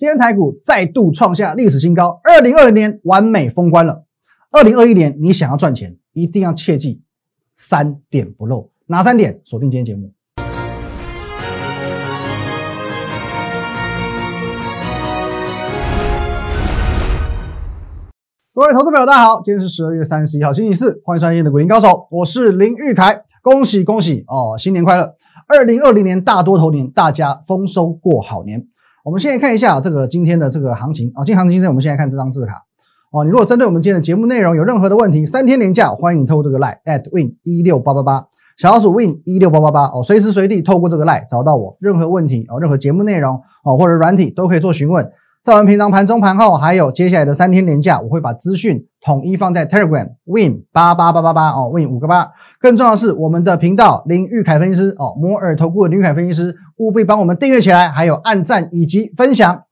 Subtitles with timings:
[0.00, 4.06] 今天台股再度创下历史新高，二零二零年完美封关了。
[4.50, 7.02] 二零二一年你想要赚钱，一定要切记
[7.54, 9.42] 三点不漏，哪三点？
[9.44, 10.14] 锁定今天节目。
[18.54, 25.14] 各位投资朋友，大家好，今天是十二月三十一号，星期四，欢迎收看的股林高手，我是林玉凯，恭喜恭喜哦，新年快乐！
[25.46, 28.66] 二零二零年大多头年，大家丰收过好年。
[29.02, 32.64] 我们现在看一下这个今天的这个行情啊，今天行情现在我们现在看这张字卡
[33.12, 33.24] 哦。
[33.24, 38.26] 你如果针对我们今天的节目内容有任何的问题，三天连假欢迎透过这个 line at win 一六八八八
[38.58, 45.10] 小老鼠 win 一六八八八哦，随时随地透过这个 line 找到我，任何问题哦，任何节目内容哦或者软体都可以做询问。
[45.42, 52.30] 在我们平常盘中盘后，还有接下来的三天连假，我会把资讯统一放在 Telegram Win 八八八八八哦，Win 五个八。
[52.60, 59.62] 更重要的是，我们的频道林玉凯分析师哦，摩尔投顾的林玉凯分析师，务必帮我们订阅起来，还有按赞以及分享。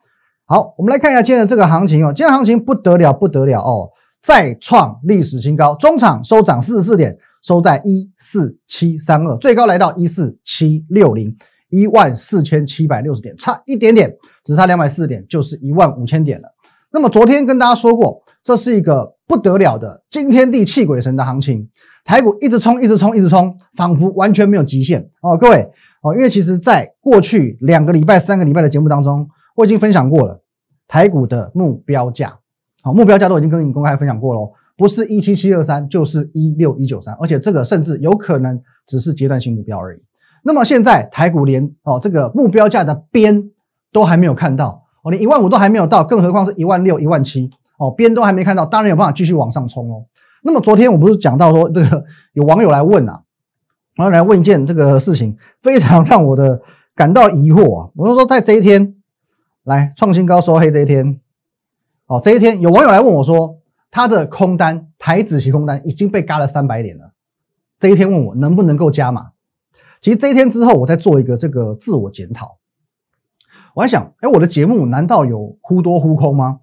[0.46, 3.90] 好，我们来看一下今天的这个行情哦，今天行情不得了不得了哦，
[4.22, 11.36] 再创历史新高，中场收涨四十四点，收在一四七三二，最高来到一四七六零。
[11.70, 14.10] 一万四千七百六十点，差一点点，
[14.48, 16.48] 只差两百四十点，就是一万五千点了。
[16.90, 21.68] 那么昨天跟大家说过，这是一个不得了的惊天地泣鬼神的行情，
[22.02, 25.36] 台股一直冲，一直冲，一直冲，仿佛完全没有极限哦。
[25.36, 25.70] 各位
[26.02, 30.42] 哦，因为其实在过去两个礼拜、三个礼拜的节目当中，我已经分享过了
[30.86, 32.38] 台股的目标价，
[32.82, 40.00] 好，目标价都已经跟你公开分享过喽，不是一七七二三，就是一六一九三，而且这个甚至有可能只是阶段性目标而已。
[40.42, 43.50] 那么现在台股连哦这个目标价的边
[43.92, 50.04] 都还没有看到哦，连一万五都还没有到，更何况是一万六、一万七哦，边都还没看到，当然有办法继续往上冲哦。
[50.42, 53.22] 那么昨天我不是讲到说这个 有网友来问啊，
[53.94, 56.60] 然后来问一件这个事情，非常让我的
[56.94, 57.90] 感到疑惑啊。
[57.96, 58.96] 我就说在这一天
[59.64, 61.20] 来创新高收黑这一天，
[62.06, 63.58] 哦这一天有网友来问我说，
[63.90, 67.12] 他的空单台子期空单已经被嘎了三百点了，
[67.80, 69.30] 这一天问我能不能够加码。
[70.00, 72.57] 其实这一天之后，我在做一个这个自我检讨，
[73.78, 76.58] 我在想，哎，我的节目难道有忽多忽空吗？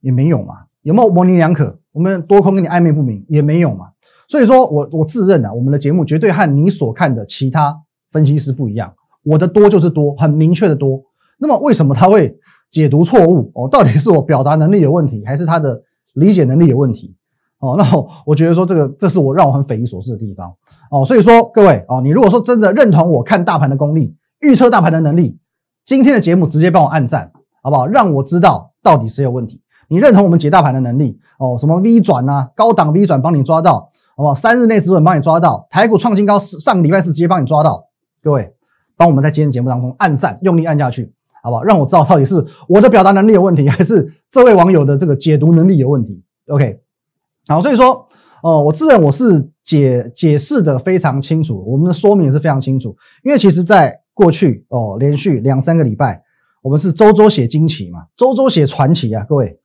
[0.00, 1.78] 也没有嘛，有没有模棱两可？
[1.92, 3.90] 我们多空跟你暧昧不明，也没有嘛。
[4.26, 7.80] 所以说我我自认啊，我们的节目绝对和你所看的其他
[8.10, 8.92] 分析师不一样。
[9.22, 11.00] 我的多就是多，很明确的多。
[11.38, 12.36] 那么为什么他会
[12.72, 13.52] 解读错误？
[13.54, 15.80] 哦，到底是我表达能力有问题，还是他的
[16.14, 17.14] 理解能力有问题？
[17.60, 17.84] 哦，那
[18.26, 20.52] 我觉得说这个，这是我让我很匪夷所思的地方。
[20.90, 25.38] 哦，所以说各位哦，你如果说真的认同我看大盘的功力、预测大盘的能力，
[25.88, 27.32] 今天的节目直接帮我按赞，
[27.62, 27.86] 好不好？
[27.86, 29.62] 让我知道到底谁有问题。
[29.88, 31.56] 你认同我们解大盘的能力哦？
[31.58, 34.34] 什么 V 转啊，高档 V 转帮你抓到，好不好？
[34.34, 37.86] 三日内止稳帮你抓到，台股创新高上个礼拜四直接帮你抓到。
[38.22, 38.52] 各位，
[38.98, 41.10] 帮我们在今天节目当中按赞，用力按下去，
[41.42, 41.62] 好不好？
[41.62, 46.80] 让我知道到底是我的表达能力有问题，还是这位网友的这个解读能力有问题？OK，
[47.46, 48.06] 好，所以说。
[48.40, 52.96] 哦，我自认我是解解释的非常清楚，我们的说明也是非常清楚。
[53.24, 56.20] 因为其实，在过去哦，连续两三个礼拜，
[56.60, 59.24] 我们是周周写惊奇嘛，周周写传奇啊。
[59.28, 59.60] 各位，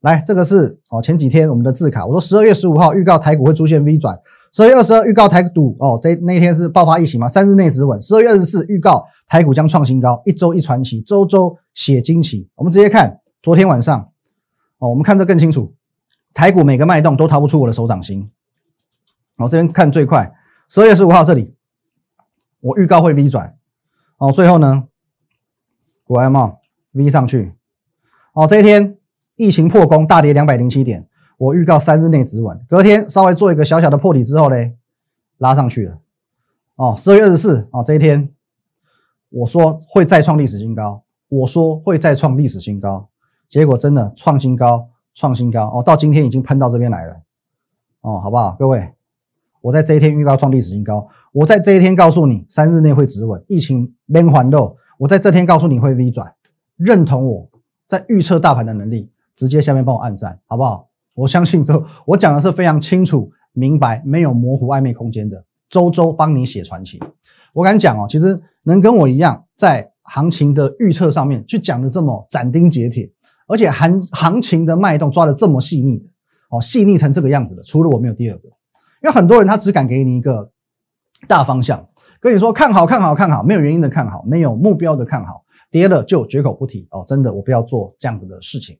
[0.00, 4.18] 来，这个是哦，前几天我们的字卡，我说十二月十五号预告台股会出现 V 转，
[4.54, 8.00] 十二月二十二预告台股哦，这那天是爆发疫情嘛，三日内止稳。
[8.02, 12.48] 十二月二十四预告台股将创新高，一周一传奇，周周写惊奇。
[12.54, 14.00] 我们直接看昨天晚上
[14.78, 15.74] 哦，我们看这更清楚。
[16.32, 18.30] 台股每个脉动都逃不出我的手掌心。
[19.36, 20.32] 我这边看最快，
[20.70, 21.54] 十二月十五号这里，
[22.60, 23.54] 我预告会 V 转，
[24.22, 24.86] 哦，最后呢，
[26.04, 26.58] 果然嘛
[26.92, 27.54] ，V 上去，
[28.34, 28.96] 哦，这一天
[29.34, 34.76] 疫情破功，大跌两百零七点，我预告三日内止稳，隔天稍微做一个小小的破底之后嘞，
[35.38, 35.98] 拉上去了，
[36.76, 38.30] 哦，十二月二十四，哦，这一天
[39.30, 43.08] 我说会再创历史新高，我说会再创历史新高，
[43.48, 44.88] 结果真的创新高。
[45.14, 47.14] 创新高哦，到今天已经喷到这边来了
[48.00, 48.56] 哦，好不好？
[48.58, 48.94] 各位，
[49.60, 56.34] 我在这一天预告创历史新高，我在这一天告诉你三日内会止稳，疫情连环漏，我在这天告诉你会 V 转，
[56.76, 57.48] 认同我
[57.88, 60.90] 在预测大盘的能力，直接下面帮我按赞，好不好？
[61.14, 67.00] 我相信这我讲的是非常清楚明白，没有模糊暧昧空间的，周周帮你写传奇。
[67.54, 73.10] 我敢讲哦，其实能跟我一样在行情的预测上面去讲的这么斩钉截铁。
[73.48, 76.04] 而且行行情的脉动抓的这么细腻的
[76.50, 78.48] 哦，细腻成这个样子的，除了我没有第二个。
[79.02, 80.51] 因为很多人他只敢给你一个
[81.28, 81.88] 大方向，
[82.20, 87.04] 跟你说看好看好看好，没有原因的看好，没有目标的看好，跌了就绝口不提哦。
[87.06, 88.76] 真的，我不要做这样子的事情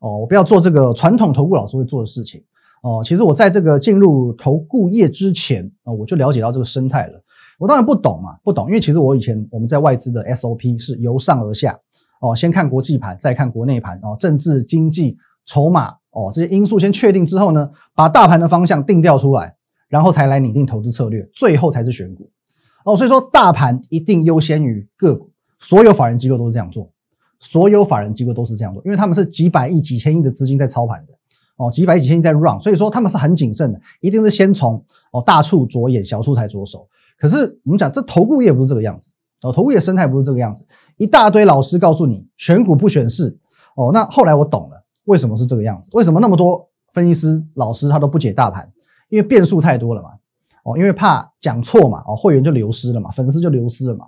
[0.00, 2.42] 哦，我不要做这个传统投顾老师会做的事情
[2.82, 3.02] 哦。
[3.04, 7.22] 其实我在这个进入投顾业之前啊，我就了解到这个生态了。
[7.58, 11.78] 我当然不懂嘛，不懂，因为其实我以前我们在外资的 SOP 是由上而下。
[12.22, 15.16] 哦，先看国际盘，再看国内盘哦，政治、经济、
[15.46, 19.56] 筹码哦这些因素先确定之后呢，把大盘的方向定调出来，
[19.90, 22.30] 然后才来拟定投资策略，最后才是选股
[22.84, 22.96] 哦。
[22.96, 26.90] 所以说，大盘一定优先于个股，所有法人机构都是这样做，
[27.40, 31.12] 所有法人机构都是这样做，因为他们是几百亿、几千亿的资金在操盘的
[31.56, 34.82] 哦，几百亿、几千亿在 run，所以说他们是很谨慎的，一定是先从
[35.12, 36.88] 哦大处着眼，小处才着手。
[37.18, 39.10] 可是我们讲这投顾业不是这个样子
[39.42, 40.64] 哦，投顾业生态不是这个样子。
[40.96, 43.36] 一大堆老师告诉你选股不选市
[43.74, 45.90] 哦，那后来我懂了，为什么是这个样子？
[45.92, 48.70] 为什么那么多分析师老师他都不解大盘？
[49.10, 50.12] 因为变数太多了嘛，
[50.64, 54.06] 哦，因为怕讲错嘛，哦，会员就流失了嘛，粉丝就流失了嘛，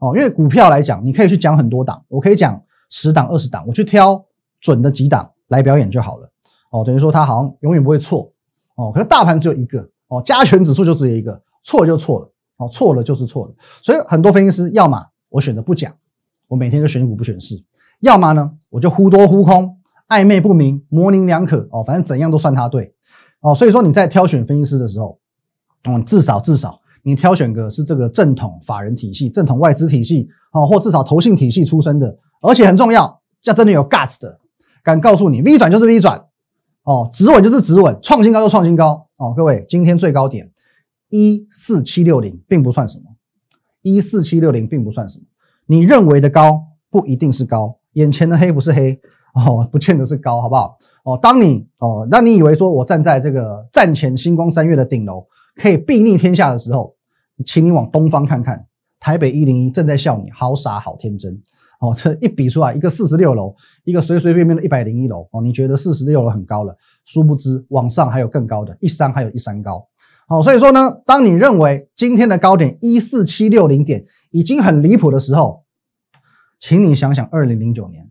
[0.00, 4.22] 哦，因为股票来讲，你可以去讲很多档，我可以讲十档、二十档，我去挑
[4.60, 6.30] 准的几档来表演就好了，
[6.70, 8.30] 哦，等于说它好像永远不会错，
[8.74, 15.92] 哦，可是大盘只有一个，哦，加权指数就只有一个，错就错了，哦，错了就是错了，所以很多分析师要么我选择不讲。
[16.48, 17.62] 我每天就选股不选市，
[18.00, 22.92] 要么呢我就忽多忽空，暧昧不明，模棱两可哦，反正怎样都算他对
[23.40, 23.54] 哦。
[23.54, 25.18] 所以说你在挑选分析师的时候，
[25.84, 34.38] 嗯，至少至少你挑选个是这个正统法人体系、正统外资体系哦，或至少投信体系出身的，而且很重要，要真的有 guts 的，
[34.82, 36.24] 敢告诉你 V 转就是 V 转
[36.82, 39.32] 哦，止稳就是止稳，创新高就创新高哦。
[39.36, 40.50] 各位，今天最高点
[41.08, 43.04] 一四七六零并不算什么，
[43.82, 45.24] 一四七六零并不算什么。
[45.66, 49.00] 你认为的高不一定是高，眼前的黑不是黑
[49.34, 50.78] 哦，不见得是高，好不好？
[51.12, 55.26] 哦，当你哦，当你以为说我站在这个战前星光三月的顶楼
[55.56, 56.94] 可以睥睨天下的时候，
[57.44, 58.66] 请你往东方看看，
[58.98, 61.40] 台北一零一正在笑你，好傻好天真
[61.80, 61.94] 哦。
[61.96, 63.54] 这一比出来，一个四十六楼，
[63.84, 69.86] 一个随随便便的一百零一楼哦，你觉得四十六楼很高了，殊不知往上还有更高的，一山还有一山高
[70.28, 70.42] 哦。
[70.42, 74.04] 所以说呢，当你认为今天的高点一四七六零点。
[74.32, 75.64] 已经很离谱的时候，
[76.60, 78.08] 请你想想，二零零九年，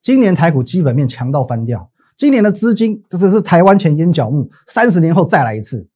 [0.00, 5.88] 今年台股基本面强到翻掉，今年的资金这只是台湾前烟角木，三十年后再来一次。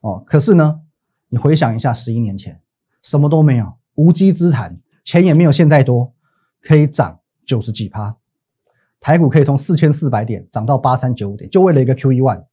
[0.00, 0.80] 哦，可是呢，
[1.28, 2.58] 你回想一下，十一年前
[3.02, 6.14] 什么都没有，无稽之谈，钱也没有现在多，
[6.62, 8.16] 可以涨九十几趴，
[8.98, 12.46] 台股可以从四千四百点涨到八三九五点，就为了一个 Q E one，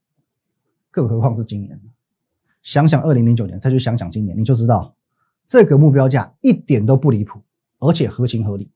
[0.90, 1.80] 更何况是今年。
[2.62, 4.94] 想想二零零九年，再去想想今年，你就知道。
[5.48, 7.40] 这个目标价一点都不离谱，
[7.78, 8.70] 而且合情合理。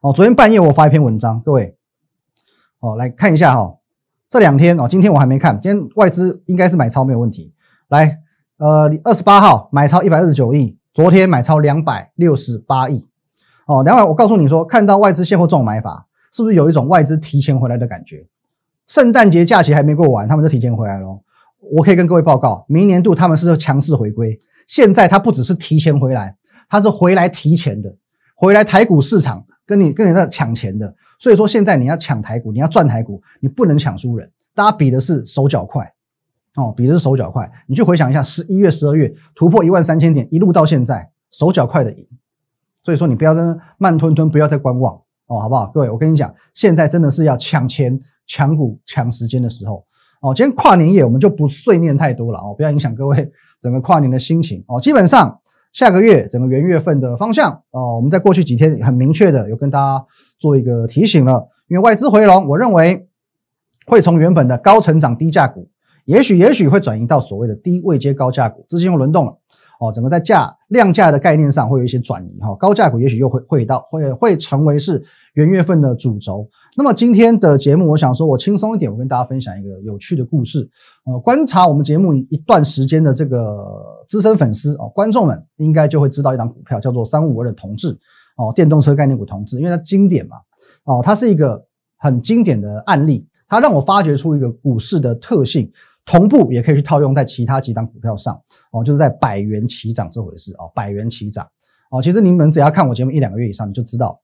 [0.00, 1.76] 哦，昨天半夜我发一篇文章，各位，
[2.84, 3.74] 哦，来看一下哈。
[4.28, 7.52] 这两天哦，今天我还没看，今天外资应该是买超没有问题。
[7.88, 8.18] 来，
[8.58, 13.06] 呃，二十八号买超一百二十九亿，昨天买超两百六十八亿。
[13.66, 18.26] 哦，两百，我告诉你说，看到外资现货这种买法，是不是有一种外资提前回来的感觉？
[18.86, 21.06] 圣诞节假期还没过完，他们就提前回来了。
[21.72, 24.38] 我可以跟各位报告，明年度他们是强势回归。
[24.66, 26.36] 现在它不只是提前回来，
[26.68, 27.94] 它是回来提前的，
[28.34, 30.94] 回来台股市场跟你跟你在抢钱的。
[31.24, 34.30] 所以说现在你要抢台股，你要赚台股，你不能抢输人。
[34.54, 35.90] 大家比的是手脚快
[36.54, 37.50] 哦，比的是手脚快。
[37.66, 42.06] 你去回想一下，十一月、十二月突破一万三千点，一路到现在，手脚快的赢。
[42.82, 43.40] 所以说你不要在
[43.78, 44.94] 慢吞吞，不要再观望
[45.26, 45.70] 哦，好不好？
[45.72, 49.82] 各位，我跟你讲，现在真的是要抢钱、抢股、抢时间的时候
[50.20, 50.34] 哦。
[50.34, 53.32] 今天跨年夜，我们就不碎念太多了哦，不要影响各位。
[53.62, 55.40] 整个跨年的心情哦，基本上
[55.74, 60.06] 下个月整个元月份的方向哦，我们在过去几天很明确的有跟大家
[60.38, 63.08] 做一个提醒了，因为外资回笼，我认为
[63.84, 65.68] 会从原本的高成长低价股，
[66.04, 69.36] 也许也许会转移到所谓的低位接高价股，资金又轮动了
[69.80, 76.48] 哦，整个在价量价的概念上会有一些转移哈，高价股也许又会会到会会成为是元月份的主轴。
[76.76, 80.68] 那么今天的节目，我想说，我轻松一点，我跟大家分享一个有趣的故事。
[81.04, 87.96] 呃，观察我们节目一段时间的这个资深粉丝哦，观众们应该就会知道一档股票叫做三五二的同志
[88.36, 90.36] 哦，电动车概念股同志，因为它经典嘛
[90.84, 91.64] 哦，它是一个
[91.98, 95.70] 很经典的案例，它让我发掘出一个股市的特性，
[96.04, 98.34] 同步也可以去套用在其他几档股票上
[98.72, 101.46] 哦，就是在百元齐涨这回事哦，百元齐涨
[101.92, 104.20] 哦，其实你们只要看我节目一两个月以上，你就知道，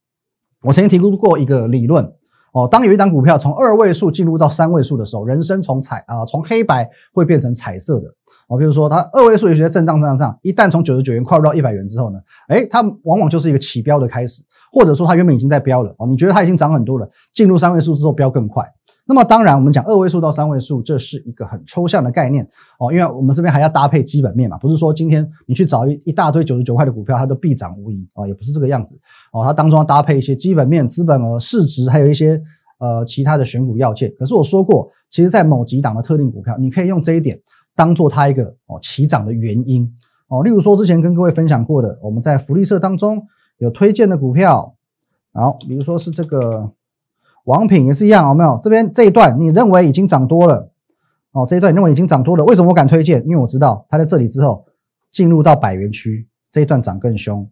[0.65, 2.13] 我曾经提出过一个理论。
[2.53, 8.09] 哦，当有一档股票从二位数进入到三位数的时候，人生从彩啊从黑白会变成彩色的。
[8.49, 14.43] 哦，比如说它二位数有些震荡震荡震荡，一旦从九十九元跨入到一百元之后呢，哎，它往往就是一个起标的开始，
[14.73, 15.95] 或者说它原本已经在标了。
[15.99, 18.65] 哦，你觉得它已经涨很多了，进入三位数之后标更快。
[19.11, 22.49] 那么当然，我们讲二位数到三位数，这是一个很抽象的概念。
[22.79, 28.97] 哦，因为我们这边还要搭配基本面嘛，不是说今天你去找一一大堆九十九块的股票，它都必涨无疑啊，也不是这个样子。
[29.33, 32.41] 哦，它当中要搭配一些基本面、资本额、市值，还有一些
[32.79, 34.15] 呃其他的选股要件。
[34.17, 37.37] 可是我说过，其实，在某几档的特定股票，你可以用这一点
[37.75, 39.93] 当做它一个哦起涨的原因
[40.29, 40.45] 哦。
[40.45, 43.27] 例如说，之前跟各位分享过的，我们在福利社当中
[43.59, 44.77] 有推荐的股票，
[45.33, 46.71] 好，比如说是这个
[47.45, 48.61] 王品也是一样，有没有？
[48.63, 50.71] 这边这一段你认为已经涨多了
[51.33, 53.23] 哦，这一段你认为已经涨多了，为什么我敢推荐？
[53.25, 54.67] 因为我知道它在这里之后
[55.11, 57.49] 进入到百元区，这一段涨更凶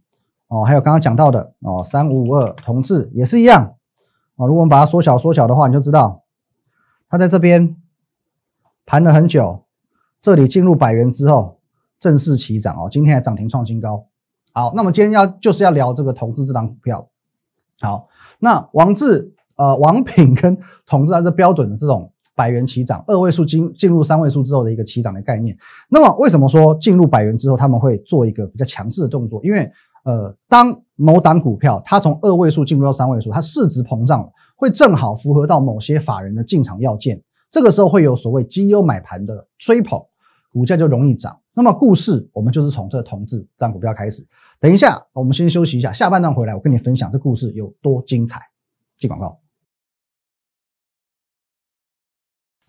[0.49, 0.63] 哦。
[0.63, 3.75] 还有刚刚讲到的哦，三五五二同志也是一样
[4.37, 4.47] 哦。
[4.47, 6.23] 如果我们把它缩小缩小的话，你就知道
[7.09, 7.77] 它在这边
[8.85, 9.65] 盘了很久，
[10.21, 11.59] 这里进入百元之后
[11.99, 14.07] 正式起涨哦，今天还涨停创新高。
[14.53, 17.09] 好，那么今天要就是要聊这个投资这档股票。
[17.81, 18.09] 好，
[18.41, 25.55] 那王志呃王品跟统治它是标准的这种百元起涨，二位数进进入三位数之后的一个起涨的概念。
[25.91, 29.45] 那么为什么说进入百元之后他们会做一个比较强势的动作？
[29.45, 29.71] 因为
[30.05, 40.01] 呃当某档股票它从二位数进入到三位数，它市值膨胀了，会正好符合到某些法人的进场要件，这个时候会有所谓绩优买盘的追捧，
[40.53, 41.39] 股价就容易涨。
[41.53, 44.25] 那么故事我们就是从这同志这张股票开始。
[44.61, 48.41] 等一下，我们先休息一下，下半段回来我跟你分享这故事有多精彩。
[48.99, 49.39] 进广告。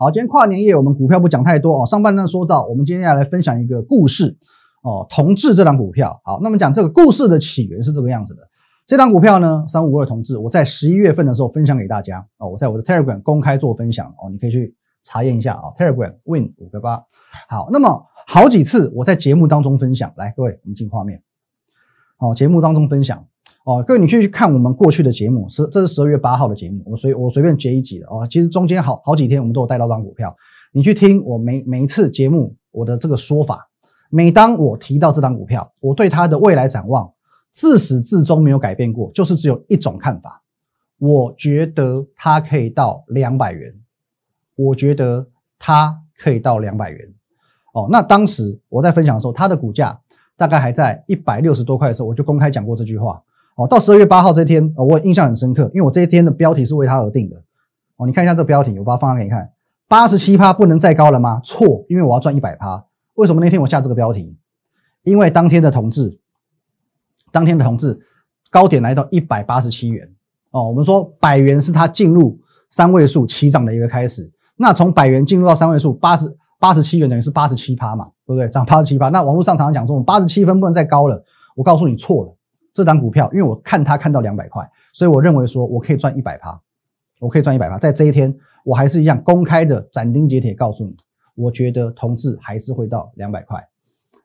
[0.02, 1.86] 好，今天跨年夜我们股票不讲太多哦。
[1.86, 4.38] 上半段说到，我们今天要来分享一个故事
[4.82, 5.06] 哦。
[5.10, 8.44] 同志这张股票，好，那么讲这个故事的起源是这个样子的。
[8.88, 12.48] 这张股票呢，三五二同志，我在十一月份的时候分享给大家哦。
[12.48, 15.76] 我在我的 Telegram 公开做分享哦，你可以去查验一下啊。
[15.78, 17.04] Telegram Win 五个八。
[17.50, 21.24] 好，那么好几次我在节目当中分享，来各位，我们进画面。
[22.20, 23.26] 哦，节目当中分享
[23.66, 28.26] 哦，各位你去看我们过去的节目，是这是十二月八号的节目，我随我随便截一集的哦。
[28.30, 30.36] 其实中间好好几天我们都有带到张股票，
[30.72, 33.70] 你去听我每每一次节目我的这个说法，
[34.10, 37.12] 每当我提到这张股票，我对它的未来展望
[37.52, 40.42] 自始至终没有改变过，就是只有一种看法，
[40.98, 43.76] 我觉得它可以到两百元，
[44.56, 45.28] 我觉得
[45.60, 47.14] 它可以到两百元。
[47.74, 50.00] 哦，那当时我在分享的时候，它的股价。
[50.40, 53.22] 大概还在一百六十多块的时候，我就公开讲过这句话。
[53.60, 57.36] 哦，到十二月八号这天，我印象很深刻，因为我这一天的标题是为它而定的。
[57.98, 59.52] 哦，你看一下这标题，我把它放大给你看。
[59.90, 61.42] 八十七趴不能再高了吗？
[61.44, 62.86] 错，因为我要赚一百趴。
[63.16, 64.38] 为什么那天我下这个标题？
[65.04, 66.20] 因为当天的同志，
[67.34, 68.00] 当天的同志
[68.50, 70.10] 高点来到一百八十七元。
[70.52, 72.40] 哦，我们说百元是它进入
[72.70, 74.32] 三位数起涨的一个开始。
[74.56, 76.34] 那从百元进入到三位数，八十。
[76.62, 78.50] 八十七元等于是八十七趴嘛，对不对？
[78.50, 79.08] 涨八十七趴。
[79.08, 81.24] 那网络上常常讲说，我们八十七分不能再高了。
[81.56, 82.36] 我告诉你错了，
[82.74, 86.60] 这档股票，因为我看它看到两百块，所以我认为说我可以赚一百趴，
[87.20, 87.78] 我可以赚一百趴。
[87.78, 90.96] 在这一天，我还是一样公开的斩钉截铁告诉你，
[91.36, 93.60] 我觉得同志还是会到两百块。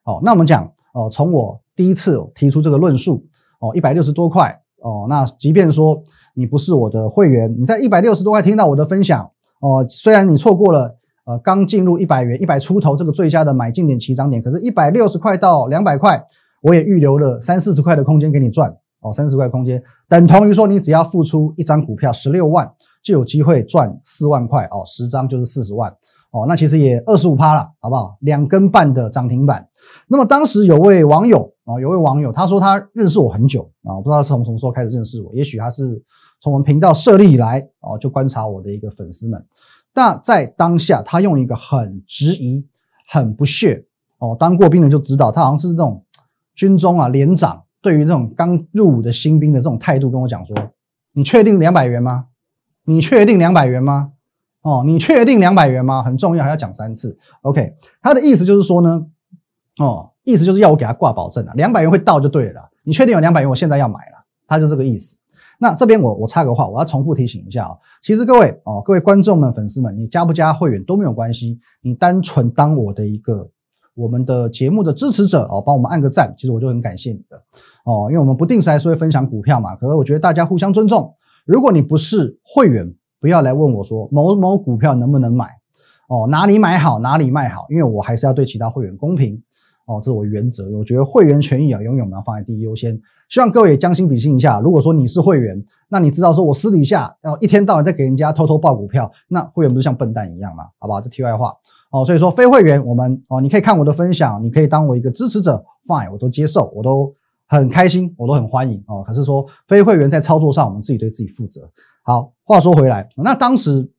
[0.05, 3.27] 哦，那我们讲哦，从我第一次提出这个论述
[3.61, 6.03] 哦，一百六十多块哦，那即便说
[6.35, 10.99] 你不是我的会员，你在一百六十多块听到我的分享哦，虽然你错过了。
[11.27, 16.23] 呃，刚进入一百元，一百出头这个最佳的买进点、起涨点，可是，一百六十块到两百块，
[16.65, 25.95] 我也预留了三四十块的空间给你赚哦，三十块空间等同于说，你只要付出一张股票十六万，就有机会赚四万块哦，十张就是四十万
[26.31, 28.17] 哦，那其实也二十五趴了，好不好？
[28.21, 29.69] 两根半的涨停板。
[30.09, 36.03] 那么当时有位网友啊，有位网友他说他认识我很久啊，我不知道从什么时候开始认识我，也许他是
[36.41, 39.45] 从我们频道设立以来哦，就观察我的一个粉丝们。
[39.95, 42.67] 那在当下，他用一个很质疑、
[43.09, 43.85] 很不屑
[44.19, 46.04] 哦，当过兵的就知道，他好像是这种
[46.55, 50.57] 军中啊连长，对于这种刚入伍的新兵的这种态度，跟我讲说
[51.13, 52.27] ：“你确定两百元吗？
[52.85, 54.13] 你确定两百元吗？
[54.63, 56.03] 哦，你确定两百元吗？
[56.03, 57.19] 很重要，还要讲三次。
[57.43, 59.07] ”OK，他的意思就是说呢，
[59.79, 62.71] 哦，意思就是要我给他挂保证啊，两百元会到就对了。
[62.83, 63.51] 你确定有两百元？
[63.51, 65.19] 我现在要买了，他就这个意思。
[65.59, 73.49] 那这边我我插个话，我要重复提醒一下啊，其实各位哦，各位观众们、粉丝们，你加不加会员都没有关系，你单纯当我的一个
[73.95, 77.37] 我们的节目的支持者哦，帮我们按个赞，其实我就很感谢你的。
[77.85, 85.51] 哦，因为我们不定时还是会分享股票嘛，可是我觉得大家互相尊重，如果你不是会员，不要来问我说某某股票能不能买。
[86.09, 89.43] 哦，哪里买好哪里卖好，因为我还是要对其他会员公平。
[89.87, 92.99] 哦，这是我原则，我觉得会员权益啊，永远要放在第一优先。
[93.29, 100.65] 希望各位也将心比心一下，如果说你是会员，那你知道说我私底下要一天到晚在给人家偷偷报股票，那会员不是像笨蛋一样吗？
[100.79, 101.01] 好不好？
[101.01, 101.55] 这题外话
[101.91, 102.05] 哦。
[102.05, 107.13] 所以说非会员，我们哦，你可以看我的分享，你可以当我一个支持者，fine，我都接受，我都
[107.47, 109.03] 很开心，我都很欢迎哦。
[109.07, 111.69] 可是说非会员在操作上，我们自己对自己负责。
[112.03, 113.91] 好，话说回来，那当时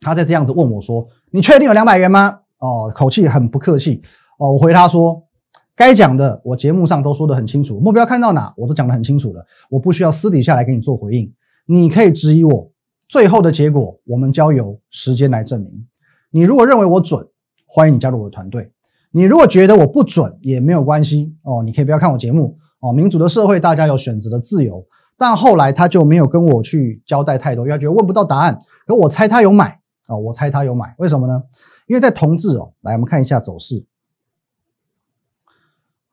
[0.00, 4.02] 他在这样子问我说：“你确定有两百元吗？”哦，口气很不客气
[4.38, 4.52] 哦。
[4.52, 5.22] 我回他说。
[5.78, 11.30] 该讲的，我节目上都说得很清楚，目标看到哪，我都讲得很清楚了，我不需要私底下来给你做回应。
[11.66, 12.70] 你可以质疑我，
[13.10, 15.86] 最后的结果我们交由时间来证明。
[16.30, 17.28] 你如果认为我准，
[17.66, 18.70] 欢迎你加入我的团队；
[19.10, 22.90] 你如果觉得我不准，也没有关系哦，你可以不要看我节目哦。
[22.90, 24.82] 民主的社会，大家有选择的自由，
[25.18, 28.58] 但后来他就没有跟我去交代太多，因为他觉得问不到答案。
[28.86, 29.78] 可我猜他有买
[30.08, 31.42] 哦，我猜他有买，为什么呢？
[31.86, 33.84] 因为在同志哦，来我们看一下走势。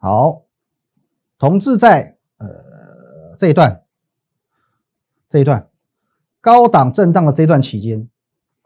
[0.03, 0.41] 好，
[1.39, 2.45] 同志在呃
[3.37, 3.83] 这一段
[5.29, 5.69] 这一段
[6.41, 8.09] 高档震荡的这段期间，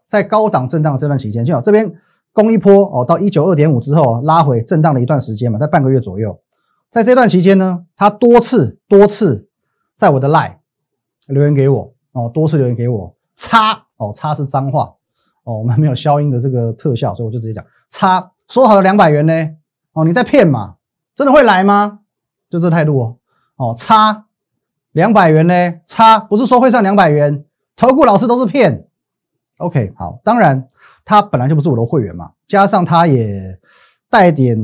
[0.08, 1.94] 在高档震荡的这段期间，就好这边
[2.32, 6.42] 攻一波哦，到一九二点五之后拉回震荡了一段时间嘛，在半个月左右，
[6.90, 9.48] 在这段期间呢，他多次多次
[9.94, 10.56] 在我的 lie
[11.28, 14.92] 留言给我哦，多次留言给我，叉哦叉是脏话
[15.44, 19.32] 哦，我们没有消音的这个特效，所以我就直接讲叉，说好了两百元呢
[19.92, 20.74] 哦，你在骗嘛？
[21.18, 21.98] 真的会来吗？
[22.48, 23.16] 就这态度哦
[23.56, 24.26] 哦，差
[24.92, 25.80] 两百元呢？
[25.84, 27.44] 差不是说会上两百元？
[27.74, 28.86] 投顾老师都是骗。
[29.56, 30.68] OK，好，当然
[31.04, 33.58] 他本来就不是我的会员嘛，加上他也
[34.08, 34.56] 带点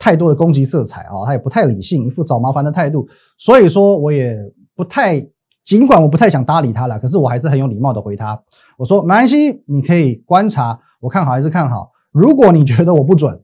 [0.00, 4.36] 太多的攻击色彩啊，他也不太理性，一副找麻烦的态度，所以说我也
[4.74, 5.24] 不太，
[5.64, 8.42] 尽管我不太想搭理他了，可是我还是很有礼貌的回他，
[8.76, 11.92] 我说没关系，你可以观察，我看好还是看好。
[12.10, 13.40] 如果你觉得我不准，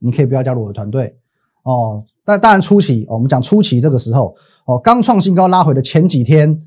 [0.00, 1.16] 你可以不要加入我的团队。
[1.62, 4.34] 哦，但当然初期，我们讲初期这个时候，
[4.66, 6.62] 哦，刚创新高拉回的前几天，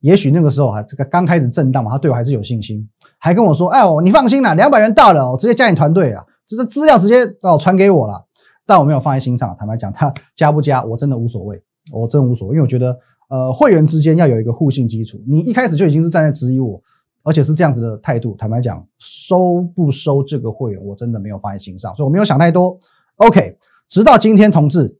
[0.00, 2.88] 也许那个时候啊，这个刚开始震荡嘛，他对我还是有信心，
[3.18, 8.24] 还跟我说，哎，你放心啦，两百元到了，我直接加你团队了，这是资料直接哦传给我了，
[8.66, 11.60] 但我没有放在心上，坦白讲，他加不加，我真的无所谓，
[11.92, 12.96] 我真无所谓，因为我觉得，
[13.28, 16.80] 呃，会员之间要有一个互信基础，你一开始就已经是站在质疑我，
[17.24, 22.78] 而且是这样子的态度，坦白讲，收不收这个会员，我真的没有放在心上，所以我没有想太多
[23.16, 23.56] ，OK。
[23.88, 24.98] 直到今天，同志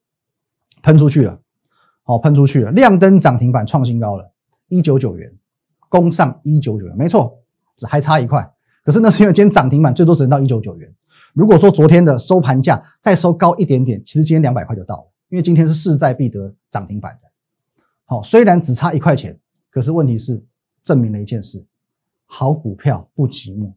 [0.82, 1.40] 喷出去了，
[2.04, 4.32] 好，喷出去了，亮灯涨停板创新高了，
[4.68, 5.34] 一九九元，
[5.88, 7.42] 攻上一九九元，没错，
[7.76, 8.48] 只还差一块，
[8.84, 10.94] 可是那是因为今天涨停板最多只能到一九九元。
[11.34, 17.28] 如果说昨天的收盘价再收高一点点，其实今天两百块就到了，因为今天是势在必得涨停板的。
[18.04, 19.36] 好，虽然只差一块钱，
[19.68, 20.42] 可是问题是
[20.84, 21.66] 证明了一件事：
[22.26, 23.72] 好股票不寂寞，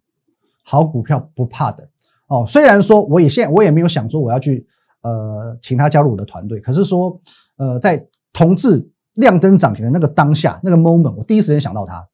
[0.63, 1.87] 好股票不怕等。
[2.27, 4.67] 哦，虽然说我也现在我也没有想说我要去。
[5.01, 6.59] 呃，请他加入我的团队。
[6.59, 7.21] 可是说，
[7.57, 12.07] 呃，在同志亮灯涨停的那个当下，那个 moment，我第一时间想到他，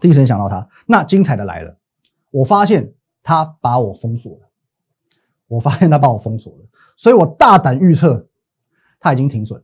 [0.00, 0.68] 第一时间想到他。
[0.86, 1.76] 那精彩的来了，
[2.30, 2.92] 我发现
[3.22, 4.48] 他把我封锁了，
[5.46, 6.64] 我发现他把我封锁了，
[6.96, 8.26] 所以我大胆预测
[8.98, 9.62] 他已经停损。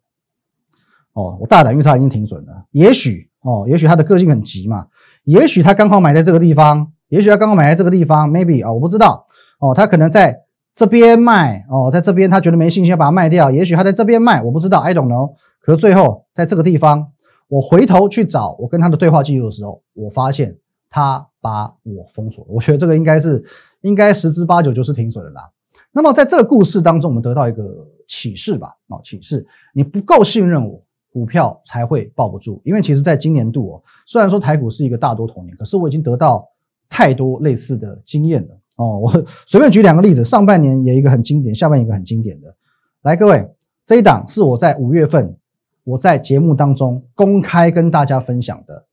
[1.13, 2.65] 哦，我大胆预测他已经停损了。
[2.71, 4.87] 也许哦，也许他的个性很急嘛，
[5.25, 9.27] 也许他刚好买在这个地方，也许他刚好买在这个地方，maybe 啊，我不知道。
[9.59, 10.46] 哦，他可能在。
[10.77, 13.51] 这边卖哦，在这边他觉得没信心，要把它卖掉。
[13.51, 15.33] 也许他在这边卖，我不知道，I don't know。
[15.63, 17.13] 可是最后在这个地方，
[17.49, 20.59] 我回头去找我跟他的对话记录的时候，我发现
[20.91, 22.51] 他把我封锁了。
[22.51, 23.43] 我觉得这个应该是，
[23.81, 25.51] 应该十之八九就是停损的啦。
[25.93, 27.65] 那么在这个故事当中，我们得到一个
[28.07, 32.61] 启示吧，哦，启示，你不够信任我，股票才会抱不住。
[32.65, 36.47] 因为其实在今年度哦，虽然说台股是一个大多头年，可是我已经得到
[36.91, 38.55] 太多类似的经验了。
[38.77, 42.55] 哦，我 随便举两个例子，上半年有一个很经典，下半年一个很经典的。
[43.03, 43.49] 来，各位，
[43.85, 45.37] 这一档是我在五月份
[45.85, 48.85] 我在节目当中公开跟大家分享的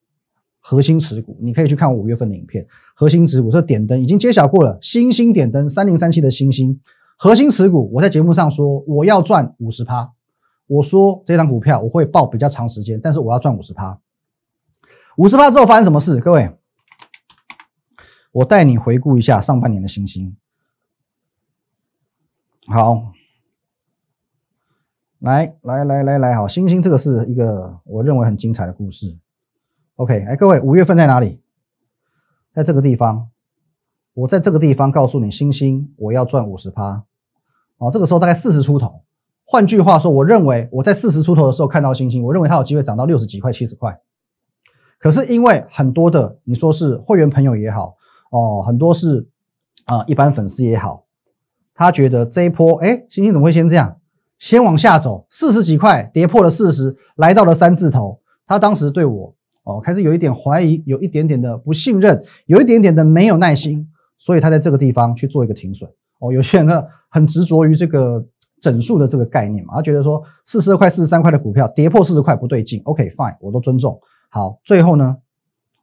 [0.60, 2.65] 核心持股，你可以去看我五月份的影片。
[2.96, 6.80] 核心持股这点灯已经揭晓过了，星星点灯三零三七的星星
[7.17, 10.12] 核心持股，我在节目上说我要赚五十趴，
[10.67, 14.00] 我说这张股票我会报比较长时间，但是我要赚五十趴。
[15.17, 16.19] 五十趴之后发生什么事？
[16.19, 16.50] 各位？
[18.34, 20.36] 我带你回顾一下上半年的星星。
[22.65, 23.12] 好，
[25.19, 29.15] 来来来来来，好，星星这个是一个我认为很精彩的故事。
[29.98, 31.41] OK，哎，各位，五月份在哪里？
[32.54, 33.30] 在这个地方。
[34.15, 37.06] 我在这个地方告诉你，星星我要赚五十趴。
[37.78, 39.04] 哦，这个时候大概四十出头。
[39.43, 44.00] 换句话说，我认为我在四十出头的时候看到星星，我认为它有机会涨到六十几块、七十块。
[44.98, 47.96] 可是因为很多的你说是会员朋友也好。
[48.34, 49.28] 哦，很多是
[49.86, 51.06] 啊，一般粉丝也好，
[51.76, 53.98] 他觉得这一波，哎，星星怎么会先这样，
[54.39, 65.88] 先往下走，四十几块跌破了四十，来到了三字头，他当时对我哦开始有一点怀疑，有一点点的不信任，有一点点的没有耐心，所以他在这个地方去做一个停损。
[66.17, 68.26] 哦，有些人呢很执着于这个
[68.60, 74.00] 整数的这个概念嘛，他觉得说四十二块、四十三块的股票跌破四十块不对劲，OK fine，我都尊重。
[74.30, 75.17] 好，最后呢，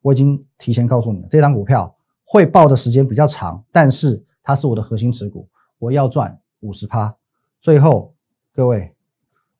[0.02, 1.94] 我已经提前告诉你了，这张股票。
[2.32, 5.48] 会报的时间比较长，但是它是我的核心持股，
[5.80, 7.12] 我要赚五十趴。
[7.60, 8.14] 最后
[8.54, 8.94] 各位，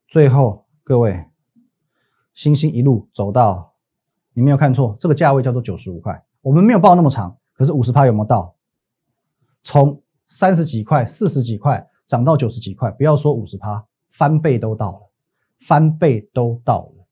[0.07, 1.25] 最后各位，
[2.33, 3.73] 星星一路走到，
[4.35, 6.25] 你没有看错，这个价位叫做九十五块。
[6.43, 8.55] 我们没有报那么长，可是五十趴有没有到？
[9.65, 15.11] 从三十几块、四十几块涨到九十几块，不要说五十趴，翻倍都到了，
[15.67, 17.05] 翻倍都到了。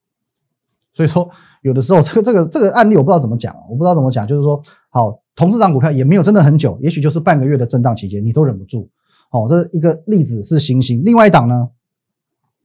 [0.94, 1.28] 所以说，
[1.62, 8.90] 有的时候这个这个这个案例我不知道怎么讲，我不知道怎么讲，就是说，好，同这档股票也没有真的很久，也许就是半个月的震荡期间，你都忍不住。
[9.31, 11.70] 好，这一个例子是星星，另外一档呢，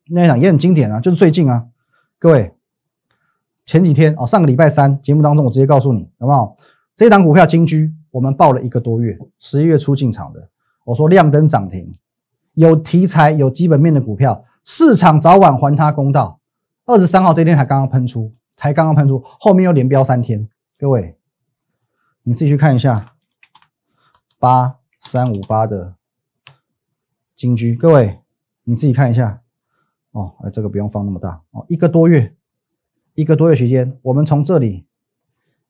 [0.09, 1.67] 那一档也很经典啊，就是最近啊，
[2.17, 2.51] 各位
[3.63, 6.57] 前几天哦，上个礼拜三节目当中，我直接告诉你，好不好？
[6.97, 10.49] 这一档股票金居，我们报了一个多月，十一月初进场的，
[10.83, 11.93] 我说亮灯涨停，
[12.55, 16.39] 有题材、有基本面的股票，市场早晚还它公道。
[16.87, 21.15] 二十三号这天才刚刚喷出，才刚刚喷出，后面又连飙三天，各位，
[22.23, 23.15] 你自己去看一下，
[24.39, 25.95] 八三五八的。
[27.35, 28.21] 金居，各位
[28.63, 29.41] 你自己看一下
[30.11, 31.65] 哦，哎，这个不用放那么大哦。
[31.67, 32.33] 一个多月，
[33.15, 34.85] 一个多月时间，我们从这里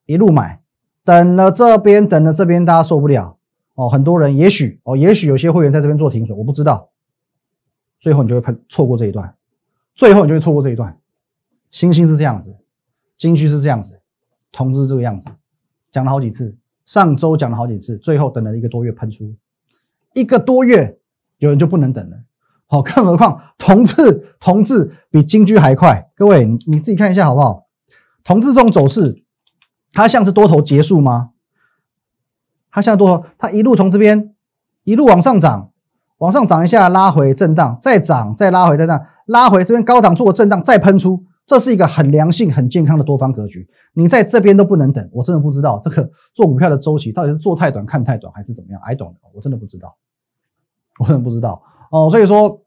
[0.06, 0.62] 一路买，
[1.04, 3.40] 等了这边，等了这边，大家受不了
[3.74, 3.90] 哦。
[3.90, 6.92] 很多人也许哦，也许有些会员在这边做停损，我不知道。
[8.00, 9.36] 最后你就会碰错过这一段，
[9.96, 11.00] 最后你就会错过这一段。
[11.72, 12.56] 星星是这样子，
[13.18, 14.02] 金居是这样子，
[14.52, 15.30] 通知这个样子，
[15.94, 19.34] 讲了好几次，上周讲了好几次，最后等了一个多月喷出，
[20.14, 21.00] 一个多月。
[21.40, 22.16] 有人就不能等了，
[22.68, 27.68] 好，更何况同志同志比金居还快，各位你自己看一下好不好？
[28.24, 29.26] 同志这种走势，
[29.92, 31.32] 它像是多头结束吗？
[32.72, 34.34] 它像多头，它一路从这边
[34.86, 35.72] 一路往上涨，
[36.20, 43.68] 往上涨一下拉回震荡，再涨再拉回震荡，拉回这边高档做个震荡再喷出，这是一个很良性很健康的多方格局。
[43.94, 49.96] 你在这边都不能等，我真的不知道这个做股票的周期到底是做太短看太短还是怎么样？I don't，我真的不知道。
[51.00, 52.62] 我真的不知道哦，所以说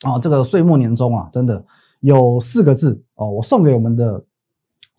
[0.00, 1.62] 啊，这个岁末年终啊，真的
[2.00, 4.24] 有四个字哦，我送给我们的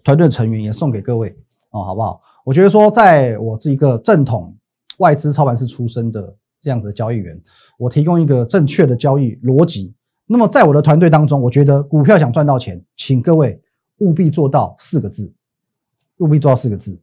[0.03, 1.35] 团队成员，也送给各位
[1.71, 2.21] 哦，好不好？
[2.45, 4.55] 我觉得说，在我是一个正统
[4.99, 7.41] 外资操盘师出身的这样子的交易员，
[7.79, 9.93] 我提供一个正确的交易逻辑。
[10.31, 13.59] 那么在我的团队当中，我觉得股票想赚到钱，请各位
[13.97, 15.33] 务必做到四个字，
[16.17, 17.01] 务必做到四个字，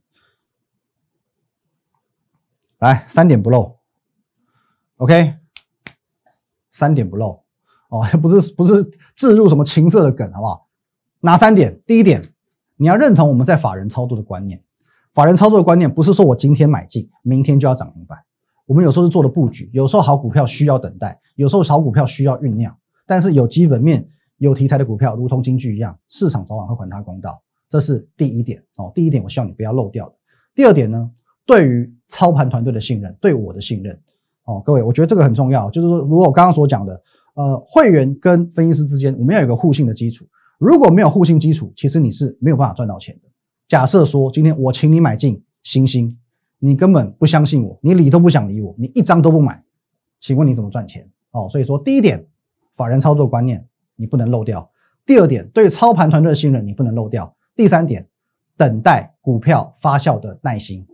[2.79, 3.79] 来三点不漏
[4.99, 5.35] ，OK。
[6.71, 7.43] 三点不漏
[7.89, 8.85] 哦，不是不是
[9.17, 10.69] 置入什么情色的梗，好不好？
[11.19, 11.81] 哪三点？
[11.85, 12.23] 第一点，
[12.77, 14.63] 你要认同我们在法人操作的观念。
[15.15, 18.23] 法人操作的观念不是说我今天买进，明天就要涨停板。
[18.67, 22.79] 我们有时候是做的布局，有时候好股票需要等待，有时候好股票需要酝酿。
[23.07, 24.07] 但是有基本面、
[24.39, 27.41] 有题材的股票，如同金句一样，市场早晚会还它公道。
[27.69, 28.93] 这是第一点哦。
[28.95, 30.13] 第一点，我希望你不要漏掉。
[30.55, 31.11] 第二点呢，
[31.45, 33.99] 对于操盘团队的信任，对我的信任。
[34.45, 37.03] 哦，各位，我觉得这个很重要，就是说，如果我刚刚所讲的，
[37.35, 40.25] 呃，会员跟分析师之间，我们要有个互信的基础。
[40.59, 43.29] 如果没有互信基础，其实你是没有办法赚到钱的。
[43.69, 46.17] 假设说今天我请你买进星星，
[46.61, 49.63] 你根本不相信我，你理都不想理我，你一张都不买，
[50.21, 51.11] 请问你怎么赚钱？
[51.33, 52.25] 哦，所以说第一点，
[52.77, 54.71] 法人操作观念你不能漏掉；
[55.05, 58.09] 第二点，对操盘团队的信任你不能漏掉；第三点，
[58.57, 60.87] 等待股票发酵的耐心，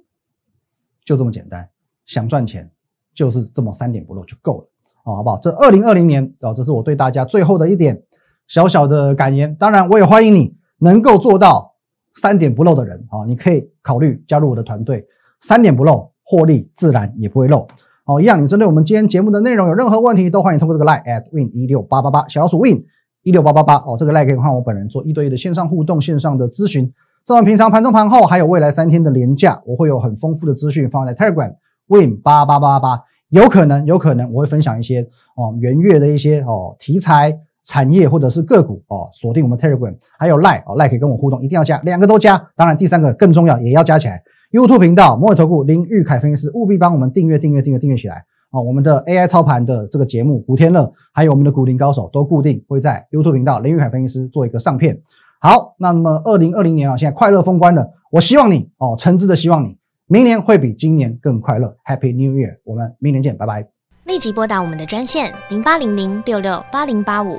[1.05, 1.69] 就这么简单。
[2.07, 2.71] 想赚钱。
[3.15, 4.69] 就是这么三点不漏就够了
[5.05, 5.37] 哦，好不好？
[5.37, 8.03] 这二零二零年哦，这是我对大家最后的一点
[8.49, 9.55] 小小的感言。
[9.57, 11.75] 当然，我也欢迎你能够做到
[12.15, 15.07] 三点不漏的人啊，你可以考虑加入我的团队，
[15.43, 17.69] 三点不漏，获利自然也不会漏。
[18.05, 22.83] 好，一样，你针对我们今天节目的内容有任何问题，都欢迎通过这个 line at win 一六八八八小老鼠 win
[23.23, 26.93] 一六八八八哦，这个 line 可以看我本人做一对一的线上互动、线上的咨询。
[27.25, 31.55] 这完平常盘中盘后，还有未来三天的连假，我会有很丰富的资讯放在 Telegram。
[31.87, 42.49] Win 八八八八，有可能，有可能我会分享一些哦，元月的一些哦题材、产业或者是个股哦，锁定我们 Telegram，还有 Line 哦，Line 可以跟我互动，一定要加，两个都加。
[42.57, 44.21] 当然，第三个更重要，也要加起来。
[44.53, 48.61] YouTube 频道摩尔投顾林玉凯分析师，务必帮我们订阅、订阅、订阅、订阅起来哦。
[48.61, 55.01] 我们的 AI 操盘的这个节目，古天乐，还有我们的股林高手，都固定会在 YouTube 频道林玉凯分析师做一个上片。
[55.41, 59.79] 好，那么二零二零年啊，现在快乐封关了，我希望你哦，诚挚的希望你。
[60.07, 62.59] 明年会比今年更快乐，Happy New Year！
[62.65, 63.67] 我们明年见，拜拜。
[64.05, 67.39] 立即拨打我们的专线零八零零六六八零八五